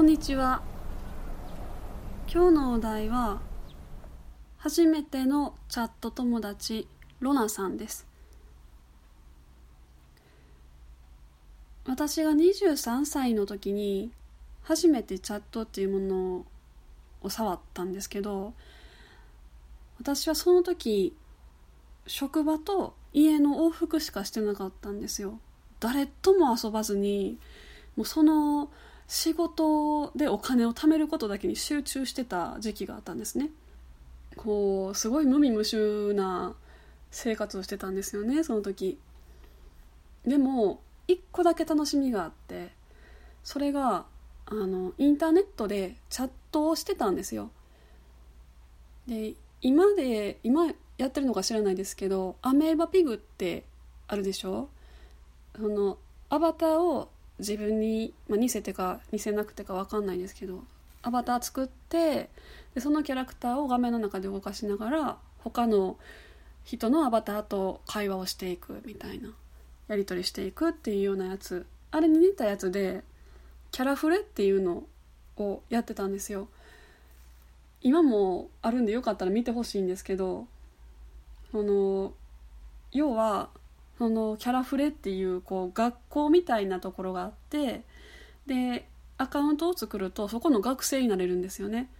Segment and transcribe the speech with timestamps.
[0.00, 0.62] こんにちは。
[2.26, 3.42] 今日のお題は
[4.56, 6.88] 初めてのチャット友達
[7.20, 8.06] ロナさんです。
[11.84, 14.10] 私が23歳の時に
[14.62, 16.46] 初めてチャットっていうもの
[17.20, 18.54] を触ったんですけど
[19.98, 21.14] 私はその時
[22.06, 25.38] 職場と家の往復しかしてなかったんですよ。
[25.78, 27.38] 誰とも遊ばずに
[27.96, 28.70] もうその
[29.12, 33.50] 仕事でお金を貯めることだけに集中してた時期があったんですね。
[34.36, 36.54] こうすごい無味無臭な
[37.10, 39.00] 生活をしてたんですよねその時。
[40.24, 42.70] でも一個だけ楽しみがあって
[43.42, 44.06] それが
[44.46, 47.50] あのインターネットでチャットをしてたんですよ。
[49.08, 50.68] で今で今
[50.98, 53.64] やってるのか知らないですけどアメーバピグって
[54.06, 54.68] あるでしょ？
[55.56, 55.98] その
[56.28, 57.10] アバターを
[57.40, 60.62] 自分に、まあ、似せてか似せなくてか分かんないですけど
[61.02, 62.30] アバター作って
[62.74, 65.96] でそのキャラクターを画面の中で動かしながら他の
[66.64, 69.30] 人のアバターと会話をしていくみたいな
[69.88, 71.66] やり取りしていくっていうようなやつ。
[71.90, 73.02] あれに似たやつで
[73.72, 74.84] キャラフレっていうの
[75.36, 76.48] をやってたんですよ。
[77.82, 80.46] 今もあるんでよかったら見てほしいんですけど
[81.50, 82.12] その
[82.92, 83.48] 要は
[84.00, 87.82] そのキャラフレっていうこう学校みたいなところがあって
[88.46, 91.90] でアカウントを作るとそこの学生になれるんですよね。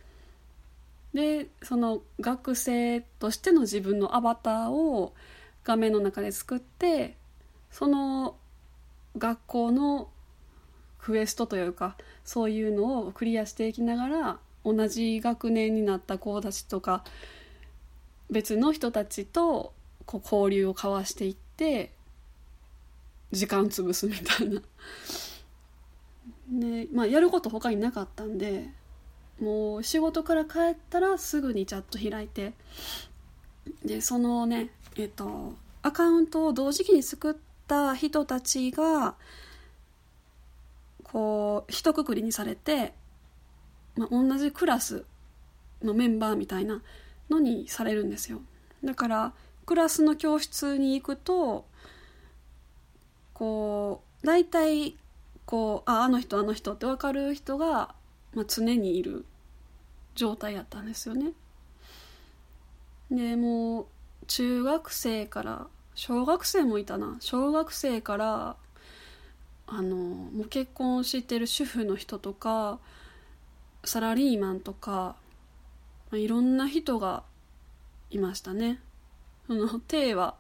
[1.13, 5.13] でその学生としての自分のアバターを
[5.63, 7.19] 画面の中で作って
[7.71, 8.35] その
[9.19, 10.09] 学校の
[11.01, 17.05] クエストというかそういうのをクリアしていきながら同じ学年になった子たちとか
[18.31, 19.75] 別の人たちと
[20.07, 21.93] こう交流を交わしていってて
[23.33, 24.63] 時間潰すみたいな。
[26.49, 28.69] でまあやること他になかったんで
[29.41, 32.55] もう仕事から帰ったらすぐにチャット開いて
[33.85, 37.35] でそのねえっとアカウントを同時期に作っ
[37.69, 39.15] た人たちが
[41.05, 42.95] こう一括りにされて、
[43.97, 45.05] まあ、同じクラス
[45.83, 46.83] のメンバーみたいな
[47.29, 48.41] のにされるんですよ。
[48.83, 49.33] だから
[49.71, 51.65] クラスの教室に行くと
[53.33, 54.97] こう大体
[55.47, 57.95] こうああの人あの人って分かる人が、
[58.35, 59.25] まあ、常にいる
[60.17, 61.35] 状態やったんですよね。
[63.13, 63.87] でもう
[64.27, 68.57] 中学生から小学生もいたな小学生から
[69.69, 72.81] あのもう結婚してる主婦の人とか
[73.85, 75.15] サラリーマンとか、
[76.11, 77.23] まあ、いろんな人が
[78.11, 78.81] いましたね。
[79.51, 80.37] その定は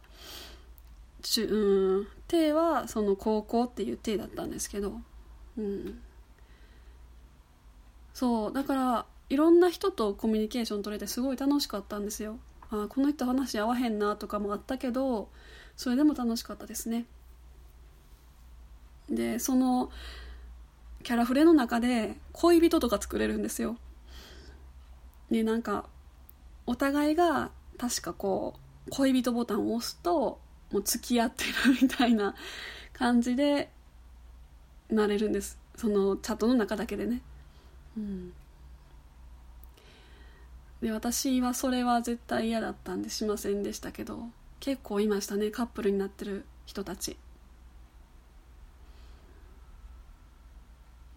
[1.23, 5.01] 中うん定はその高校っていう定だったんですけど
[5.59, 6.01] うん。
[8.15, 12.39] そうだからいろんな人とコミュニケーション取れてすごい楽しかったんですよ。
[12.71, 15.29] あこの人話合わへんなとかもあったけど
[15.77, 17.07] それでも楽しかったですね。
[19.09, 19.91] でその
[21.03, 23.77] キャラフレの中で恋人とか作れるんですよ。
[25.33, 25.89] でなんか
[26.67, 30.41] お互いが確かこう恋人ボタンを押すと
[30.73, 31.51] もう付き合ってる
[31.83, 32.35] みたいな
[32.93, 33.71] 感じで
[34.91, 35.59] なれるんです。
[35.77, 37.23] そのチャットの中だけでね。
[37.97, 38.33] うん。
[40.83, 44.31] で私はそれは絶対嫌だったんでしませんでしたけど
[44.61, 47.17] 結構いましたねカップルになってる人たち。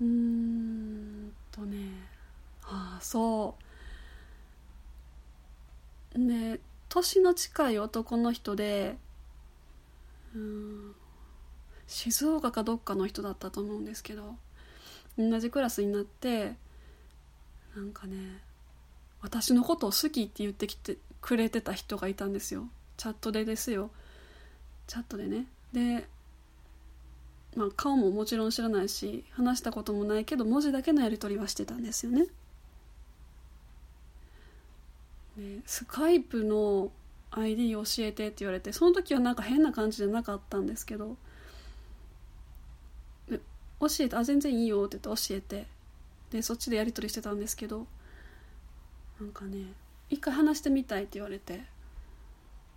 [0.02, 1.78] うんとね。
[2.64, 3.56] ああそ
[6.16, 6.28] う。
[6.28, 6.60] で
[6.94, 8.98] 年の近い男の人で
[10.36, 10.96] うん。
[11.88, 14.36] 静岡かどっかの人だったと思うんですけど
[15.18, 16.54] 同じクラスになって
[17.76, 18.16] なんかね
[19.22, 22.68] 私のことを好きって言ってきてくれてた人がいたんですよ。
[22.98, 23.90] チャットでですよ。
[24.86, 25.48] チャットでね。
[25.72, 26.06] で、
[27.56, 32.28] まあ、顔ももちろん知らないし話したこともないけど文字だけのやり取りはしてたんですよね
[35.38, 36.92] でスカイプの
[37.32, 41.18] ID 教えてって言われてその時はなんか変な感じじゃなかったんですけど
[43.80, 45.68] 教えて「あ全然いいよ」って言って教えて
[46.32, 47.88] でそっちでやり取りしてたんですけど
[49.20, 49.74] なんかね
[50.10, 51.64] 一回話してみたいって言われて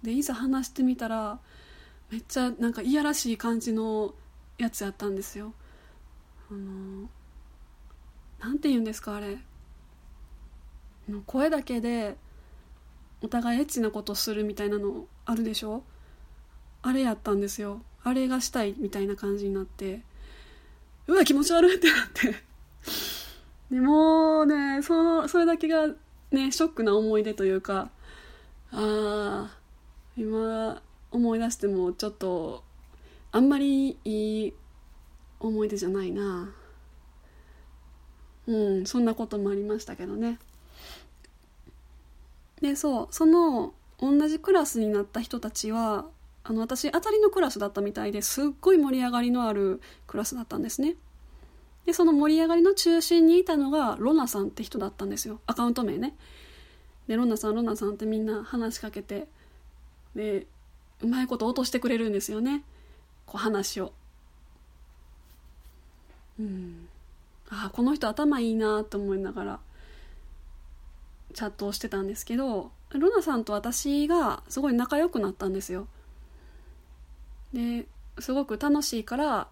[0.03, 1.39] でいざ話してみたら
[2.11, 4.15] めっちゃなんかいやらしい感じの
[4.59, 5.53] やつやったんですよ。
[6.51, 7.09] あの
[8.39, 9.39] なんて言うんですかあれ。
[11.27, 12.17] 声だけで
[13.23, 15.83] お互いエッチなことするみたいなのあるでしょ？
[16.83, 17.81] あれやったんですよ。
[18.05, 20.03] あれがしたいみたいな感じになって。
[21.07, 22.35] うわ気持ち悪いってなって。
[23.71, 25.89] でもうねそのそれだけが
[26.31, 27.91] ねショックな思い出というか
[28.71, 29.57] ああ
[30.17, 30.81] 今
[31.11, 32.63] 思い出してもちょっと
[33.33, 34.55] あんまりいい
[35.41, 36.51] 思い出じゃないな。
[38.47, 40.39] うんそんなこともありましたけどね。
[42.61, 46.07] でそうその同じクラスになった人たちは
[46.45, 50.95] あの私当たりのクラスだったみたいですっごい盛り上がりのあるクラスだったんですね。
[51.87, 55.41] でその盛り上がりの中心にいたのがロナさんって人だったんですよ。
[55.47, 56.15] アカウント名ね。
[57.09, 59.29] でロナさんロナさんってみんな話しかけて
[60.15, 60.47] で
[61.01, 62.63] うまいこと落としてくれるんですよね。
[63.25, 63.93] こう話を。
[66.39, 66.89] うん。
[67.49, 69.61] ああこの人頭いいなと思いながら。
[71.37, 75.87] チャットをしてたんですけどロナさんと私がすごい仲良くなったんですよ。
[77.53, 77.87] で
[78.19, 79.49] すごく楽しいから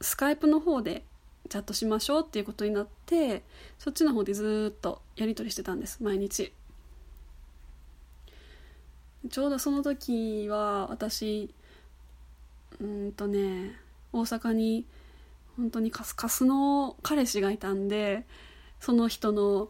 [0.00, 1.04] スカイプの方で
[1.50, 3.42] チャットしましょうっていうことになって
[3.78, 6.52] そっちの方でずっとやり取りしてたんです毎日。
[9.28, 11.54] ちょうどその時は私
[12.80, 13.76] うんとね
[14.12, 14.86] 大阪に
[15.56, 18.24] 本当にカスカスの彼氏がいたんで
[18.80, 19.68] その人の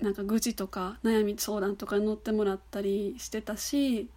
[0.00, 4.08] なんか愚痴とか悩み相談とかに乗ってもらったりしてたし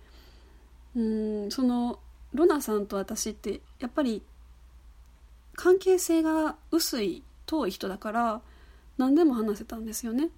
[0.96, 2.00] うんその
[2.34, 4.22] ロナさんと私ってやっぱり
[5.56, 8.42] 関係性が薄い遠い人だから
[8.98, 10.30] 何でも話せたんですよね。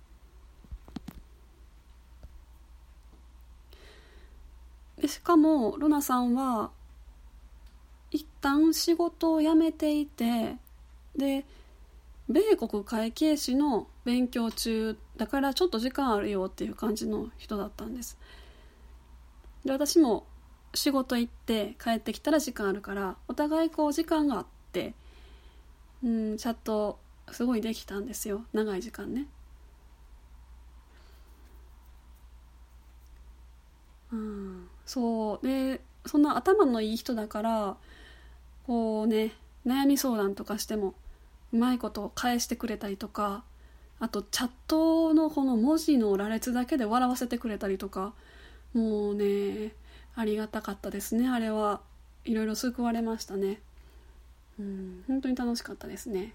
[4.97, 6.69] でしかもロナさんは
[8.11, 10.57] 一旦仕事を辞めていて
[11.15, 11.43] で
[12.29, 18.17] 米国会計士の勉強中だからちょっと時間あるよっていう感じの人だったんです。
[19.63, 20.25] で私も
[20.73, 24.95] 仕事行って帰ってきたら時間あるからお互いこう時間があって
[26.03, 26.97] うんチャット
[27.31, 28.45] すごいできたんですよ。
[28.51, 29.27] 長い時間ね。
[34.11, 35.45] うんそう。
[35.45, 37.77] でそんな頭のいい人だから
[38.65, 39.33] こうね
[39.67, 40.95] 悩み相談とかしても
[41.53, 43.43] うまいこと返してくれたりとか
[44.01, 48.13] あとチャットのこの文字の羅列だけで笑わせてくれたりとか
[48.73, 49.73] もうね
[50.15, 51.29] ありがたかったですね。
[51.29, 51.81] あれは
[52.25, 53.61] いろいろ救われましたね。
[54.59, 56.33] うん本当に楽しかったですね。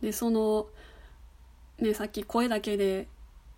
[0.00, 0.66] でその
[1.78, 3.06] ねさっき声だけで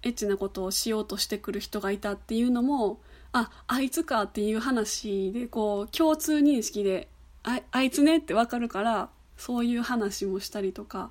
[0.02, 2.98] エッチなことをしようとしてくる人がいたっていうのも
[3.32, 7.06] ああいつかっていう話でこう共通認識で
[7.44, 11.10] ああいつねって分かるからそういう話もしたりとか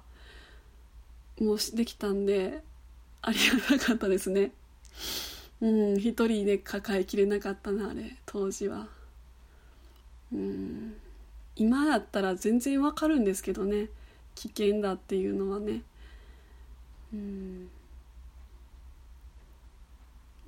[1.39, 2.62] もできたんで
[3.21, 3.38] あり
[3.69, 4.51] がたかったですね。
[5.62, 8.88] うん一人で抱えきれなかったなあれ当時は。
[10.33, 10.95] うん
[11.56, 13.89] 今だったら全然わかるんですけどね
[14.35, 15.83] 危険だっていうのはね。
[17.13, 17.69] うん。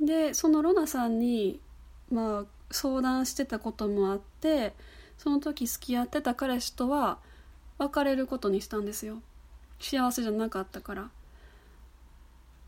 [0.02, 1.60] でそのロナさんに
[2.12, 4.74] まあ相談してたこともあって
[5.18, 7.20] その時付き合ってた彼氏とは
[7.78, 9.22] 別れることにしたんですよ。
[9.80, 11.10] 幸せじゃなかったから。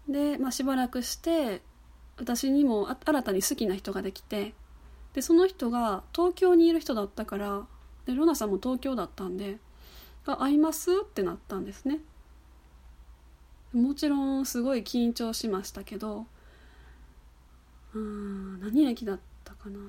[0.08, 1.62] で、まあ、しばらくして
[2.18, 4.54] 私にも新たに好きな人ができて
[5.14, 7.68] でその人が東京にいる人だったから
[8.06, 9.58] でロナさんも東京だったんで
[10.28, 12.00] 「あ会います?」ってなったんですね。
[13.74, 16.28] もちろんすごい緊張しましたけど
[17.94, 19.80] うん何駅だったかな。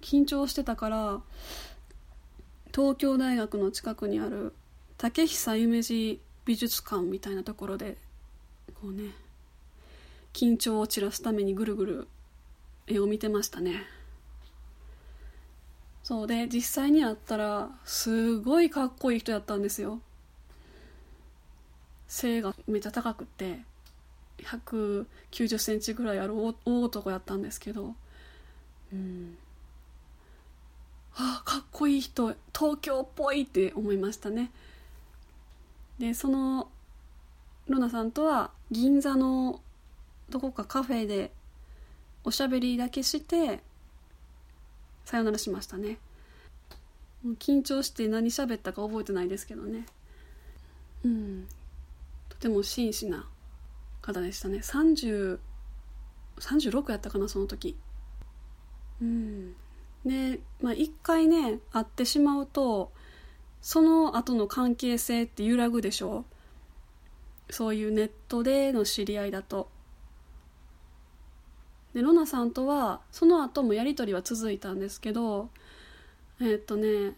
[0.00, 1.20] 緊張してたから
[2.74, 4.52] 東京大学の近くにある
[4.96, 7.96] 竹久夢二美術館みたいなところで
[8.80, 9.10] こうね
[10.32, 12.08] 緊張を散らすためにぐるぐる
[12.86, 13.82] 絵を見てましたね。
[16.02, 20.00] そうで実際に会ったらすごいかっこいい人やったんですよ。
[22.08, 23.60] 背がめっちゃ高くて
[24.38, 27.94] 1 9 0センチぐらいある大男やったんですけど
[28.92, 29.36] うん。
[31.16, 34.50] あかっこいい人東京っぽいって思いましたね。
[35.98, 36.68] でその
[37.68, 39.60] ロナさんとは銀座の
[40.30, 41.30] どこかカフェで
[42.24, 43.60] おしゃべりだけして
[45.04, 45.98] さよならしましたね。
[47.38, 49.86] 緊張して何喋ったか覚えてないですけどね。
[51.04, 51.46] うん。
[52.28, 53.26] とても真摯な
[54.00, 54.58] 方でしたね。
[54.58, 55.38] 30
[56.38, 57.76] 36やったかなその時。
[59.02, 59.54] うん。
[60.04, 62.90] で、まあ、一回ね会ってしまうと
[63.60, 66.24] その後の関係性って揺らぐでしょ？
[67.50, 69.68] そういうネットでの知り合いだと。
[71.92, 75.50] でロナさんとはその後もやり取りは続いたんですけど
[76.40, 77.14] え、っとね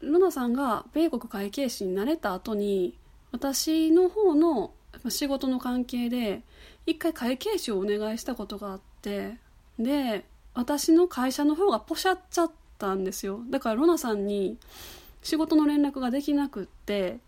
[0.00, 2.98] ルナさんが米国会計士になれた後に
[3.32, 4.72] 私の方の
[5.08, 6.42] 仕事の関係で
[6.84, 9.38] 一回会計士をお願いしたことがあって
[9.78, 13.40] で私の会社の方がポシャっちゃったんですよ。
[13.50, 14.56] だからロナさんに
[15.22, 17.18] 仕事の連絡ができなくって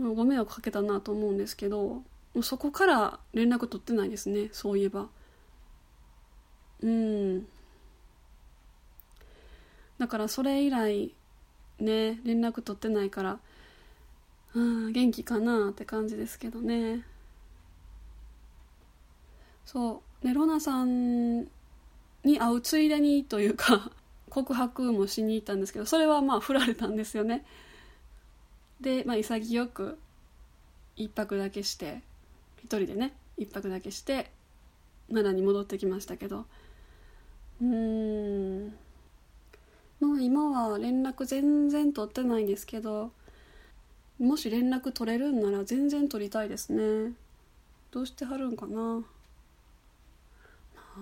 [0.00, 2.02] ご迷惑かけたなと思うんですけど
[2.42, 4.48] そこから連絡取ってないですね。
[4.50, 5.06] そういえば。
[6.82, 7.46] うん。
[9.98, 11.14] だからそれ以来
[11.78, 13.38] ね連絡取ってないから
[14.54, 17.04] うん元気かなって感じですけどね。
[19.64, 20.26] そう。
[20.26, 21.46] でロナさん
[22.24, 23.90] に会うついでにというか
[24.28, 27.44] 告白もしに行ったんですけどそれはまあ振られたんですよね。
[28.80, 29.98] で、まあ、潔く
[30.96, 32.02] 一泊だけして
[32.58, 34.30] 一人でね一泊だけして
[35.08, 36.46] 奈良に戻ってきましたけど。
[37.60, 38.68] うん。
[40.00, 43.12] もう今は連絡全然取ってないんですけど
[44.18, 47.12] もし連絡取れるんなら全然取りたいですね。
[47.90, 49.02] どうしてはるんかな。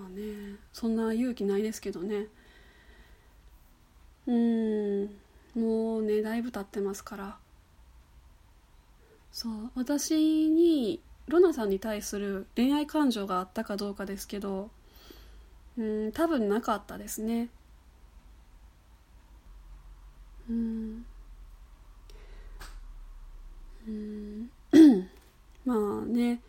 [0.07, 2.27] あねそんな勇気ないですけどね。
[4.27, 5.05] うん
[5.55, 7.37] もうねだいぶ経ってますから。
[9.33, 14.71] そう私にロナさんに対する恋愛感情があったかどうかですけど
[15.77, 17.49] うん多分なかったですね。
[20.49, 21.05] うん
[23.87, 24.51] うん
[25.65, 26.41] まあね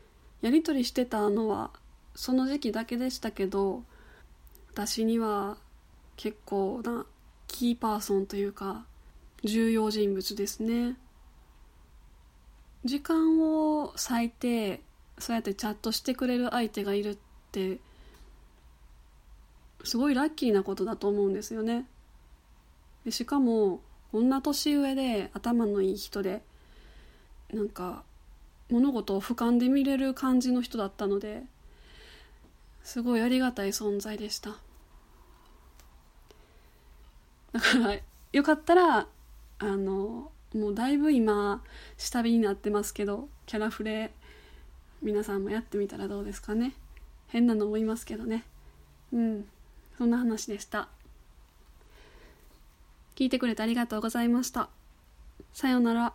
[0.41, 1.71] やり取りしてたのは
[2.19, 3.81] その時期だけでしたけど
[4.73, 5.55] 私には
[6.17, 7.05] 結構な
[7.47, 8.83] キーパーソンというか
[9.45, 10.97] 重要人物ですね。
[12.83, 14.81] 時間を割いて
[15.17, 17.17] そうやってチャットしてくれる相手がいるっ
[17.53, 17.79] て
[19.85, 21.85] すごいラッキーなことだと思うんですよね。
[23.05, 23.79] でしかも
[24.11, 26.41] こんな年上で頭のいい人で
[27.53, 28.03] なんか
[28.69, 31.43] 物事を俯瞰で見れる感じの人だったので
[32.83, 34.57] すごいありがたい存在でした。
[37.51, 37.97] だから
[38.31, 39.07] よかったら
[39.59, 41.63] あのもうだいぶ今
[41.97, 44.11] 下火になってますけどキャラフレ
[45.01, 46.73] 皆さんもやってみたらどうですかね。
[47.27, 48.43] 変なのもいますけどね。
[49.13, 49.45] うん。
[49.97, 50.89] そんな話でした。
[53.15, 54.69] 聞いてくれてありがとうございました。
[55.53, 56.13] さようなら。